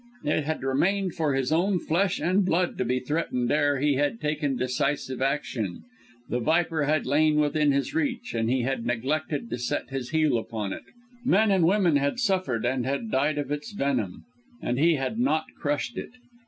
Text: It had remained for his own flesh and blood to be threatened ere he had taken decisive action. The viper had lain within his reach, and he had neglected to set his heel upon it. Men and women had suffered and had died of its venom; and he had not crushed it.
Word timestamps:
It 0.23 0.45
had 0.45 0.63
remained 0.63 1.13
for 1.13 1.35
his 1.35 1.51
own 1.51 1.77
flesh 1.77 2.19
and 2.19 2.43
blood 2.43 2.75
to 2.79 2.85
be 2.85 2.99
threatened 2.99 3.51
ere 3.51 3.79
he 3.79 3.97
had 3.97 4.19
taken 4.19 4.55
decisive 4.57 5.21
action. 5.21 5.83
The 6.27 6.39
viper 6.39 6.85
had 6.85 7.05
lain 7.05 7.35
within 7.35 7.71
his 7.71 7.93
reach, 7.93 8.33
and 8.33 8.49
he 8.49 8.63
had 8.63 8.83
neglected 8.83 9.47
to 9.51 9.59
set 9.59 9.91
his 9.91 10.09
heel 10.09 10.39
upon 10.39 10.73
it. 10.73 10.85
Men 11.23 11.51
and 11.51 11.65
women 11.67 11.97
had 11.97 12.17
suffered 12.19 12.65
and 12.65 12.83
had 12.83 13.11
died 13.11 13.37
of 13.37 13.51
its 13.51 13.73
venom; 13.73 14.25
and 14.59 14.79
he 14.79 14.95
had 14.95 15.19
not 15.19 15.45
crushed 15.59 15.95
it. 15.99 16.13